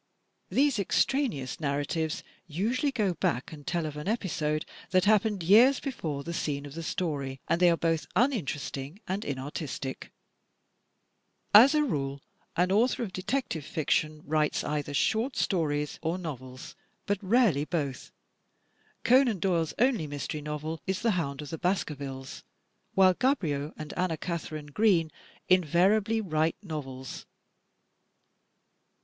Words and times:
These 0.49 0.79
extraneous 0.79 1.59
narratives 1.59 2.23
usually 2.47 2.91
go 2.91 3.13
back 3.13 3.51
and 3.51 3.67
tell 3.67 3.85
of 3.85 3.97
an 3.97 4.07
episode 4.07 4.65
that 4.89 5.05
hap 5.05 5.21
pened 5.21 5.47
years 5.47 5.79
before 5.79 6.23
the 6.23 6.33
scene 6.33 6.65
of 6.65 6.73
the 6.73 6.81
story, 6.81 7.39
and 7.47 7.61
they 7.61 7.69
are 7.69 7.77
both 7.77 8.07
uninteresting 8.15 8.99
and 9.07 9.23
inartistic. 9.23 10.11
STRUCTURE 11.53 11.77
285 11.77 11.83
As 11.83 11.85
a 11.85 11.87
rule, 11.87 12.21
an 12.55 12.71
author 12.71 13.03
of 13.03 13.13
detective 13.13 13.63
fiction 13.63 14.23
writes 14.25 14.63
either 14.63 14.91
short 14.95 15.35
stories 15.35 15.99
or 16.01 16.17
novels, 16.17 16.75
but 17.05 17.19
rarely 17.21 17.65
both. 17.65 18.09
Conan 19.03 19.37
Doyle's 19.37 19.75
only 19.77 20.07
mystery 20.07 20.41
novel 20.41 20.81
is 20.87 21.03
"The 21.03 21.11
Hound 21.11 21.43
of 21.43 21.51
the 21.51 21.59
Baskervilles;" 21.59 22.43
while 22.95 23.13
Gaboriau 23.13 23.71
and 23.77 23.93
Anna 23.93 24.17
Katharine 24.17 24.65
Green 24.73 25.11
invariably 25.47 26.21
write 26.21 26.55
novels. 26.63 27.27